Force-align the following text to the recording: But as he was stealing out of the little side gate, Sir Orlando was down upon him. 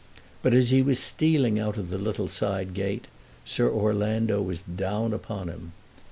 But 0.41 0.55
as 0.55 0.71
he 0.71 0.81
was 0.81 0.97
stealing 0.97 1.59
out 1.59 1.77
of 1.77 1.91
the 1.91 1.99
little 1.99 2.27
side 2.27 2.73
gate, 2.73 3.05
Sir 3.45 3.69
Orlando 3.69 4.41
was 4.41 4.63
down 4.63 5.13
upon 5.13 5.47
him. 5.47 5.73